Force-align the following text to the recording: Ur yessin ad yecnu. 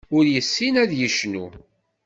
Ur 0.15 0.23
yessin 0.27 0.75
ad 0.83 0.91
yecnu. 0.99 1.45